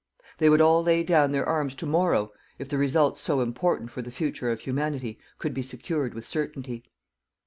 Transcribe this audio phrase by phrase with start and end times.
[0.39, 4.01] They would all lay down their arms to morrow, if the results so important for
[4.01, 6.85] the future of Humanity could be secured with certainty.